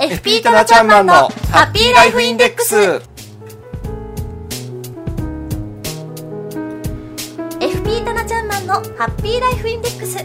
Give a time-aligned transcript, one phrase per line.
[0.00, 2.74] FP タナちゃんマンのハッピーライフインデックス。
[7.60, 8.80] FP タナちゃんマンのハ
[9.14, 10.24] ッピーライフインデックス。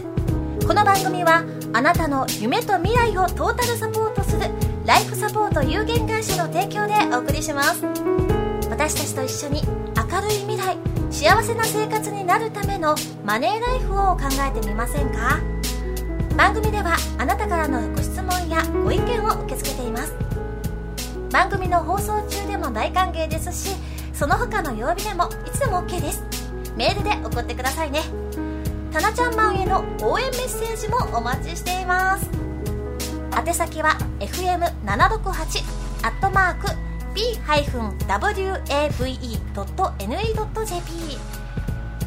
[0.66, 1.44] この番組は
[1.74, 4.50] あなたの夢と未来をトータルサポートする
[4.86, 7.84] ライフサポート有限会社の提供でお送りします。
[8.70, 9.62] 私たちと一緒に
[9.94, 10.78] 明るい未来
[11.10, 12.94] 幸せな生活になるための
[13.26, 15.38] マネーライフを考えてみませんか？
[16.36, 20.14] 番組ではあなたからのご質問やご意見を受け付けています。
[21.30, 23.76] 番組の放送中でも大歓迎ですし
[24.12, 26.22] その他の曜日でもいつでも OK です。
[26.76, 28.02] メールで送ってくださいね。
[28.92, 32.28] たなちゃんマンへの応援メッセージもお待ちしています。
[33.36, 36.68] 宛先は fm768 アットマーク
[37.14, 37.66] p-wave.ne.jp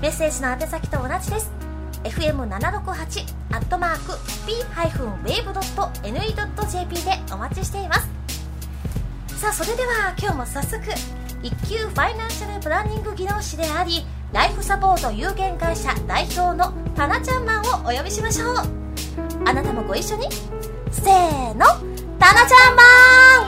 [0.02, 1.59] メッセージの宛先と同じです。
[2.04, 4.14] Fm768 アットマーク
[4.46, 8.08] p-wave.ne.jp でお待ちしています。
[9.38, 10.82] さあそれでは今日も早速
[11.42, 18.56] 一級ファイナンシャルプランニング技能士でありライフサポート有限会社代表のタナちゃんマンをお呼びしましょう。
[19.46, 20.28] あなたもご一緒に。
[20.92, 21.66] せーの
[22.20, 22.84] タナちゃんマ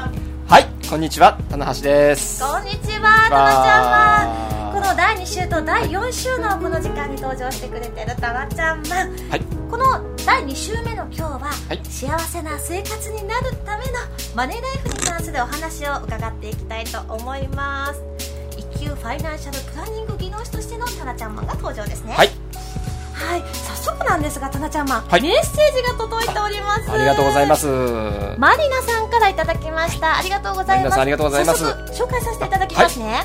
[0.07, 0.11] ン。
[0.47, 2.41] はいこんにちは棚橋です。
[2.41, 3.81] こんにちはタナちゃ
[4.27, 4.49] んマン。
[4.49, 4.50] こ
[4.81, 9.41] の第2週と第4週のこの時間に登場してくれてるタナちゃんマン、はい。
[9.69, 11.79] この第2週目の今日は、はい。
[11.85, 13.91] 幸せな生活になるための
[14.35, 18.01] マネーライフに関するお話を伺っていきたいと思います。
[18.57, 22.13] 一級ファイナンシャルプランニング技能士としてのタナちゃんマンが登場ですね。
[22.13, 22.29] はい。
[23.13, 23.43] はい。
[23.53, 25.21] 早速なんですがタナちゃんマン、はい。
[25.21, 26.91] メッセージが届いております。
[26.91, 27.67] ありがとうございます。
[28.39, 30.17] マリナさんからいただきました。
[30.17, 30.89] ありがとうございます。
[30.89, 31.63] マリナさんありがとうございます。
[31.63, 33.21] 早速紹介させていただきますね、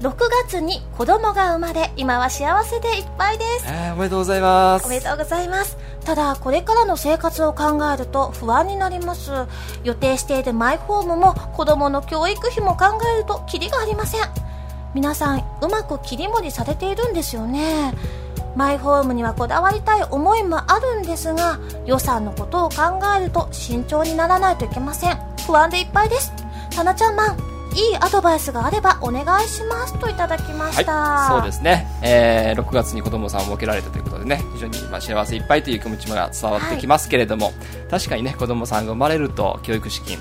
[0.00, 3.66] 6月に子供が生まれ今は幸せでいっぱいです。
[3.66, 4.86] えー、おめでとうございます。
[4.86, 5.76] おめでとうございます。
[6.06, 9.30] ただこれからの生活を考えると不安になります。
[9.84, 14.20] 予定しているマイホームも子供の教育費も考えるとキリがありません。
[14.94, 17.92] 皆さんうまく切り盛りされているんですよね。
[18.56, 25.18] マイホームにはこだわりたい思いもあるんですが予算のことを考えると慎重にならないといけません。
[25.46, 26.32] 不安でいっぱいです。
[26.74, 37.52] タナちゃんマンいいアドバイスがあればお願いしますといただきました、はい、そうですね、えー、6月に子供さんを設けられたということでね非常にまあ幸せいっぱいという気持ちが伝わってきますけれども、
[37.90, 40.18] 確かにね子供さんが生まれると教育資金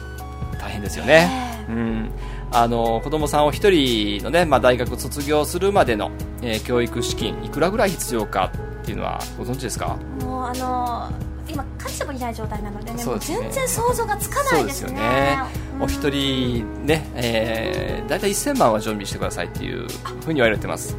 [0.60, 2.12] 大変ですよね、うん。
[2.52, 6.12] あの子供さんを一人のね、まあ、大学卒業するまでの、
[6.42, 8.52] えー教育資金いくらぐらい必要か
[8.82, 9.98] っていうのはご存知ですか？
[10.22, 11.12] もうあの
[11.48, 13.04] 今会社もいない状態なのでねね。
[13.20, 14.92] 全然想像がつかないですね。
[14.92, 19.88] よね、うんお一人ね、えー、大体1000万は準備してくださいっていう
[20.24, 20.96] ふうに言われてます。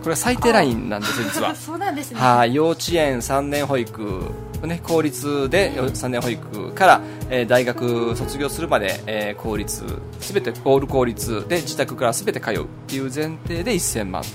[0.00, 1.54] これは最低ラインなんです実は。
[1.56, 2.20] そうなんですね。
[2.20, 4.30] はい、幼稚園3年保育、
[4.62, 7.00] ね、公立で3年保育から、
[7.30, 9.82] えー大学卒業するまで、えー公立
[10.20, 14.30] すべてオール公立で自宅からすべて通うっていう前提で1000万そ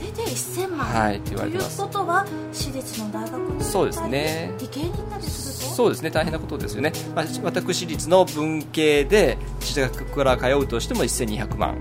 [0.00, 1.76] れで1000万、はいって言われてます。
[1.76, 4.52] ということは私立の大学にそうですね。
[4.58, 6.10] 理系に行ったりするとそうですね。
[6.10, 11.76] 大変なことですよね、まあ、私立の文系で自宅から通うとしても1200万。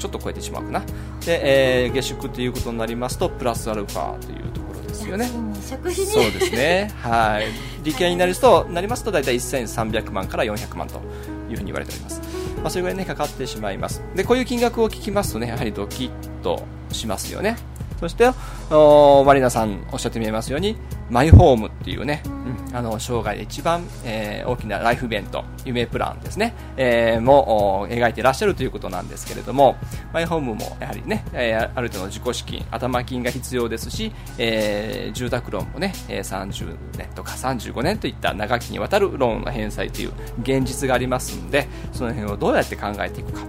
[0.00, 0.80] ちょっと超えてしまうかな。
[1.24, 5.30] で、えー下宿ということになりますとプラスアルファというところですよね。
[5.64, 7.46] 食費にそうですね、はい、
[7.84, 11.00] 理系になりますとなりますと大体1300万から400万と
[11.48, 12.20] いうふうに言われております、
[12.56, 14.02] まあ、それぐらい、ね、かかってしまいます。
[14.16, 16.10] でこういう金額を聞きますとねやはりドキッ
[16.42, 17.56] としますよね
[18.00, 18.30] そして
[18.70, 20.76] おマリナさんおっしゃってみますように
[21.10, 22.38] マイホームっていうね、うん
[22.70, 29.76] あの生涯で一番、えー大きなライフイベント夢プランですね、えーもお描いていらっしゃるということなんですけれども
[30.12, 43.40] マイホームもやはりね、えーある程度の自己資金頭金が必要ですし、えー住宅ローンもね、えー30年とか35年といった長きにわたるローンの返済という現実がありますのでその辺をどうやって考えていくか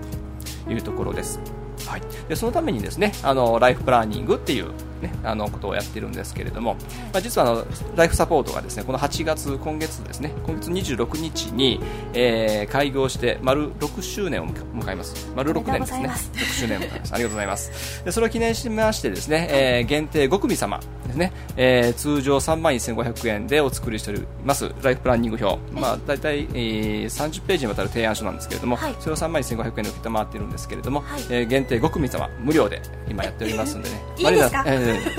[0.66, 1.59] というところです。
[1.90, 6.74] はい、でそのためにですねあのライフプランニングっていう、ね、あのことをやってるんですけれども、
[7.14, 7.66] まあ、実はあの
[7.96, 11.80] ライフサポートがですねこの8月、今月ですね今月26日に、
[12.14, 15.32] えー開業して丸6周年を迎えます。
[15.36, 16.10] 丸6年ですね。
[16.16, 16.32] す。
[16.36, 17.14] 6周年を迎えます。
[17.14, 18.04] ありがとうございます。
[18.06, 28.96] でそれを記念しましてですね、えー限定5組様ですね、えー通常3万1500円でお作りしておりますライフプランニング表、まあ、大体、えー30ページにわたる提案書なんですけれども、はい。
[29.00, 31.22] それを3万1500円で承っているんですけれども、はい。
[31.30, 34.02] えー限定5組様無料で今やっておりますんでね。
[34.18, 34.64] いいですか？
[34.64, 34.78] マリ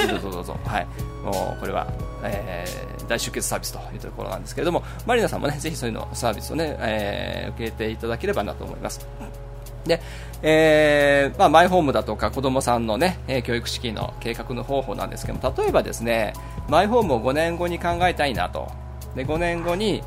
[0.09, 0.87] どうぞどうぞはい。
[1.25, 1.87] もうこれは、
[2.23, 9.05] えー大出血サービスというところなんですけれどもマリナさんもねぜひそういうのサービスをね、えー受けていただければなと思います。
[9.85, 10.01] で、
[10.43, 16.35] えーまあ、マイホームだとか子供さんのね、え教育資金の計画の方法なんですけども例えばですね
[16.69, 18.71] マイホームを5年後に考えたいなと。
[19.17, 20.03] で5年後に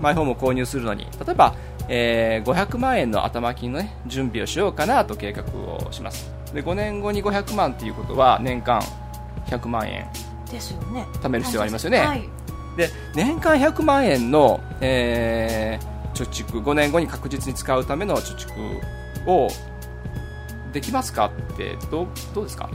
[0.00, 1.54] マイホームを購入するのに例えば、
[1.88, 6.32] えー500万円の頭金の、ね、準備をしようかなと計画をします。
[6.52, 8.80] で5年後に500万っていうことは年間
[9.46, 10.06] 100万円。
[10.50, 11.06] ですよね。
[11.22, 11.98] 貯める必要がありますよね。
[11.98, 12.28] はい。
[12.76, 19.48] で年間100万円の、えー貯蓄5年後に確実に使うための貯蓄を
[20.72, 22.70] できますかってどうどうですか？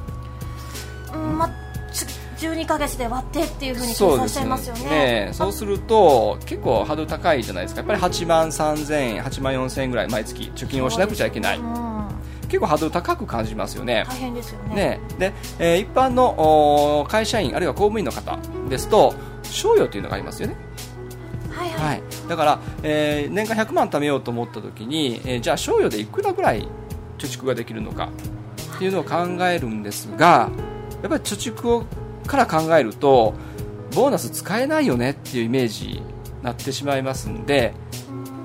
[1.13, 1.49] うんま
[1.93, 2.05] つ
[2.45, 4.89] 12ヶ月で割ってっていうふうに計そうです算しちゃいますよね。
[5.27, 7.79] ねそうすると結構ハードル高いじゃないですか。
[7.79, 11.59] やっぱり8万3000円8万4000円ぐらい毎月貯金をしなくちゃいけない。
[11.59, 11.89] うん
[12.49, 14.05] 結構ハードル高く感じますよね。
[14.07, 14.75] 大変ですよね。
[14.75, 14.99] ね。
[15.17, 18.37] で、えー一般のお会社員あるいは公務員の方
[18.69, 19.13] ですと
[19.43, 20.55] 賞与というのがありますよね。
[21.51, 26.67] はいはい、はい、だから、えー年間100万貯めようと思った時に、えーじゃあ賞与でいくらぐらい
[27.17, 28.09] 貯蓄ができるのか
[28.75, 30.49] っていうのを考えるんですが
[31.01, 31.85] やっぱり貯蓄を
[32.25, 33.33] から考えると
[33.95, 36.03] ボーナス使えないよねっていうイメージに
[36.43, 37.73] なってしまいますんで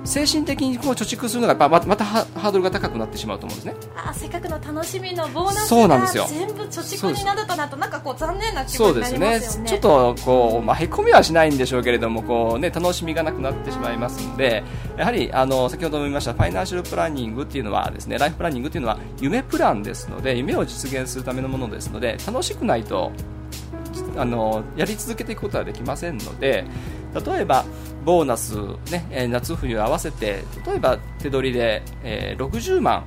[0.05, 3.75] 精神的にこう貯蓄するのがやっぱままたハハードルが高くなってしまうと思うんですね。
[3.95, 6.25] あせっかくの楽しみのボーナスがそうなんですよ。
[6.29, 9.27] 全部貯蓄になるとなるとなんかこう残念な気そう分になですね。
[9.27, 9.69] りますよね。
[9.69, 14.63] ちょっとこう、まあ、へこみはしないんでしょうけれどもこう、ね、楽しみがなくなってしまいますので
[14.97, 23.11] やはりあの先ほども言いましたファイナンシャルプランニングっていうのはですねライフプランニングっていうのは夢プランですので夢を実現するためのものですので楽しくないと
[24.17, 26.65] あのやり続けていくことはできませんので
[27.25, 27.65] 例えば
[28.05, 28.55] ボーナス、
[28.91, 33.03] ね、えー夏冬合わせて例えば手取りで、えー60万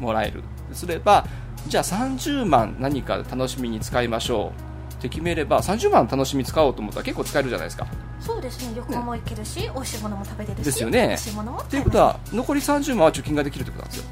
[0.00, 0.42] もらえる。
[0.72, 1.26] すれば
[1.68, 4.94] じゃあ30万何か楽しみに使いましょう。
[4.94, 7.86] って決めれば30万楽しみに使おうと思ったら結構使えるじゃないですか。
[8.20, 8.74] そうですね。
[8.76, 11.08] 旅行も行けるし、美味しいものも食べれるしですよね。
[11.08, 14.10] 美味しいものもということは残り30万は貯金ができるということなんですよ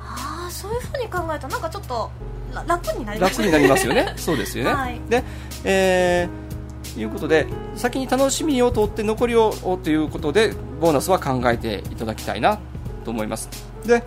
[0.00, 2.10] ああそういうふうに考えるとなんかちょっと
[2.54, 4.12] ら楽になります楽になりますよね。
[4.16, 5.00] そうですよね、 はい。
[5.08, 5.22] で、
[5.64, 6.51] えー
[6.96, 9.52] いうことで先に楽しみを取って残りを
[9.82, 12.58] ということでボーナスは考えていただきたいな
[13.04, 13.48] と思います。
[13.86, 14.02] で、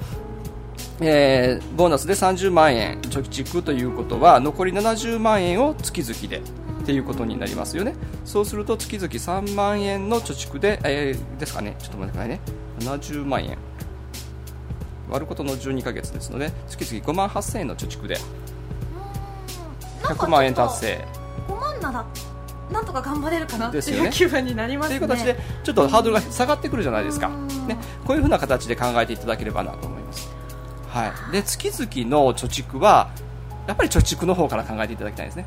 [1.01, 7.95] えーボーナスで30万円貯蓄ということは残り70万円を月々でっていうことになりますよね。
[8.23, 11.75] そうすると月々3万円の貯蓄で、えーですかね。
[11.79, 12.39] ちょっと待ってくださいね。
[12.79, 13.57] 70万円
[15.09, 18.17] 割ることの12ヶ月ですので月々5万8000円の貯蓄で。
[20.03, 21.05] 100万円達成。
[21.47, 22.05] 5万なら
[22.71, 24.05] なんとか頑張れるかなってですよね。
[24.05, 24.99] いう気分になりますね。
[24.99, 27.67] という形でちょっとハードルが下がってくるじゃないですか、うん。
[27.67, 30.29] ね、こういうふうな形で考えていただければなと思います、
[30.89, 33.09] はい、で月々の貯蓄は
[33.67, 35.45] やっぱり貯蓄の方から考えていただきたいですね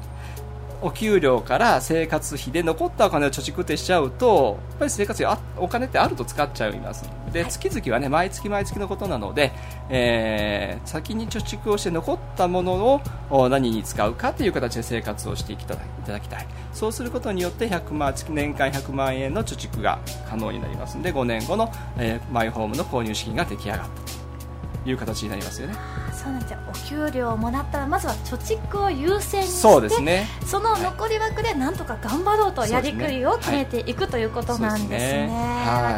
[0.81, 7.45] お給料から生活費で残ったお金を貯蓄ってしちゃうとやっぱり生活費あお金ってあると使っちゃいますで。
[7.45, 9.53] 月々はね毎月毎月のことなので、
[9.89, 15.75] えー先に貯蓄をして残ったものをお何に使うかという形で生活をしていた
[16.07, 16.47] だきたい。
[16.73, 19.99] そうすることによって100万年間100万円の貯蓄が
[20.29, 25.75] 可能になりますので5年後の、えーマイホームの購入資金が出来上がったという形になりますよね。
[25.77, 34.89] あそうなんですよお給料をもらったらまずは貯蓄を優先にしてそうですねその残り枠でなんとか頑張ろうとやりくりを決めていくということなんですね。
[34.89, 35.49] そうですね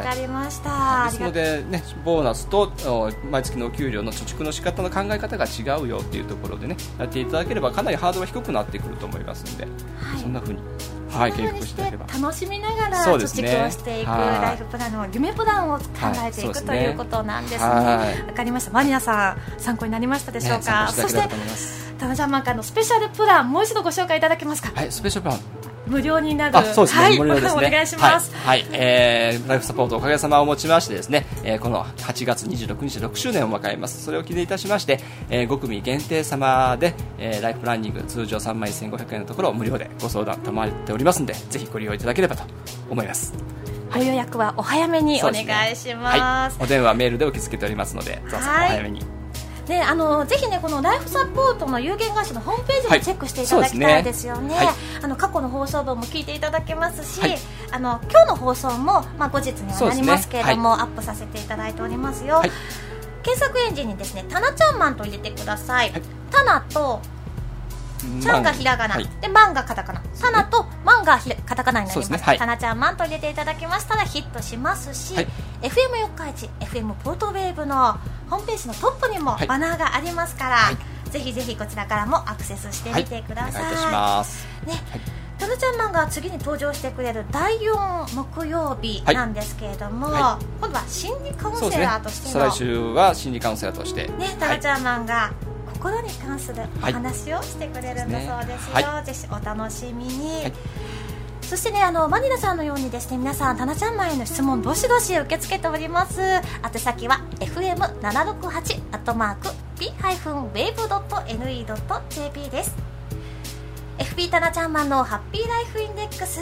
[0.02, 1.08] かりました。
[1.10, 10.60] ですので、ね、ボーナスとお毎月のお給料の貯蓄の仕方の考え方が違うよっていうところでねやっていただければかなりハードルが低くなってくると思いますので、はいそんな風に、
[11.10, 15.84] はい、計画して楽しみながら貯蓄をしていくはいライフプランの夢プランを考
[16.26, 17.60] えていく、ということなんですね。
[17.60, 18.70] はいわかりました。
[18.70, 20.88] マリナさん参考になりましたでしょうねか？
[20.88, 24.70] そして参考にしていただければと思いますタナちゃんマンからのスペシャルプランもう一度ご紹介いただけますか？
[24.74, 26.56] はい、スペシャルプラン無料になる。
[26.56, 27.52] あそうですね、はい、無料ですね。
[27.66, 28.34] お願いします。
[28.34, 34.04] はい、はいえーライフサポートおかげさまをもちましてですね、えーこの8月26日6周年を迎えます。
[34.04, 42.44] それを記念いたしまして、えー5組限定様で、えーライフプランニング通常3万1500円のところを無料でご相談賜っておりますので、ぜひご利用いただければと
[42.90, 43.32] 思います。
[43.92, 46.58] ご予約はお早めにお願いします。
[46.58, 49.19] はい、お電話、メールで受け付けておりますので、どうぞおはい早めに。
[49.70, 52.98] であのぜひねこのライフサポートの有限会社のホームページはい。
[52.98, 54.66] でチェックしていただきたいですよね,、そうですね。
[54.66, 54.76] はい。
[55.04, 57.38] あの過去の放送分も聞いていただけますし、はい。
[57.70, 62.50] あの今日の放送も、まあ、後日にはなりますけれども、そうアップさせていただいておりますよ、はい。
[63.22, 66.02] 検索エンジンにですねタナちゃんマンと入れてください、はい。
[66.32, 67.00] タナと
[68.20, 69.08] ちゃんがひらがな、はい。
[69.20, 70.02] でマンがカタカナ。
[70.20, 72.12] タナとマンがカタカナになります。
[72.12, 72.18] ね。
[72.18, 72.38] はい。
[72.38, 75.28] タナちゃんマンと入れていただきましたらヒットしますし、はい。
[75.62, 79.46] FM 四日市 FM ポートウェーブのホームページのトップにもはい。
[79.46, 81.10] バナーがありますから、はい。
[81.10, 84.46] ぜひぜひこちらからもアクセスしてみてください、お願いいたします。
[84.66, 84.74] ね、
[85.38, 95.32] タナちゃんマンが次に登場してくれる第4木曜日なんですけれども、は今度は心理カウンセラーとしての再来週は心理カウンセラーとして、ね、タラちゃんマンが
[95.80, 100.52] 心に関するお話をしてくれるんだそうですよ、はぜひお楽しみに、はい。
[101.40, 106.20] そしてねあのマニラさんのようにですね皆さんタナちゃんマンへの質問どしどし受け付けております。
[106.20, 106.42] 宛
[106.76, 112.89] 先は fm768 アットマーク p-wave.ne.jp です
[114.00, 116.40] FP タナちゃんマンのハッピーライフインデックス。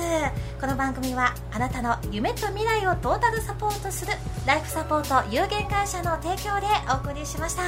[0.60, 4.12] この番組はあなたの夢と未来をトータルサポートする
[4.46, 7.62] ライフサポート有限会社の提供でお送りしました。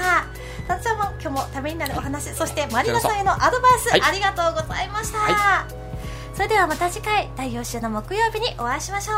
[0.69, 4.03] タナちゃんマン今日もためになるお話そしてマリナさんへのアドバイス、はい。
[4.03, 5.67] ありがとうございました、は
[6.35, 9.17] それではまた次回第4週の木曜日にお会いしましょう。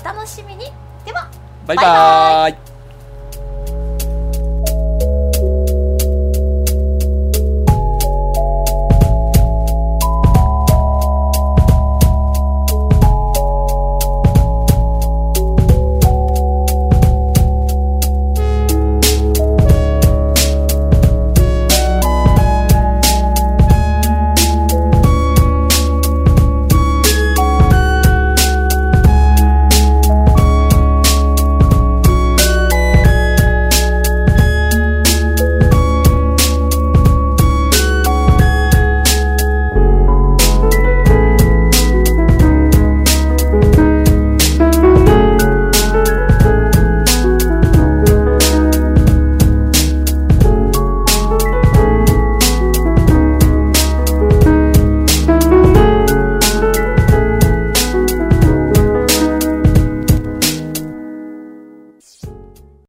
[0.00, 0.72] お楽しみに。
[1.04, 1.30] では
[1.66, 2.71] バイバーイ